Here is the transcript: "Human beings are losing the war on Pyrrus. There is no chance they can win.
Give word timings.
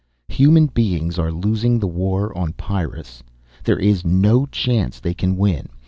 "Human 0.29 0.65
beings 0.65 1.19
are 1.19 1.31
losing 1.31 1.77
the 1.77 1.85
war 1.85 2.35
on 2.35 2.53
Pyrrus. 2.53 3.21
There 3.63 3.77
is 3.77 4.03
no 4.03 4.47
chance 4.47 4.99
they 4.99 5.13
can 5.13 5.37
win. 5.37 5.69